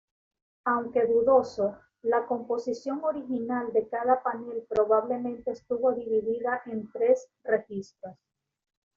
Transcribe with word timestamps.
Aunque 0.65 1.05
dudoso, 1.05 1.77
la 2.01 2.25
composición 2.25 3.03
original 3.03 3.71
de 3.71 3.87
cada 3.87 4.23
panel 4.23 4.65
probablemente 4.67 5.51
estuvo 5.51 5.91
dividida 5.93 6.63
en 6.65 6.89
tres 6.91 7.27
registros. 7.43 8.17